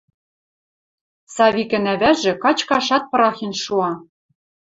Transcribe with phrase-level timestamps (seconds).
[1.33, 3.91] Савикӹн ӓвӓжӹ качкашат пырахен шуа.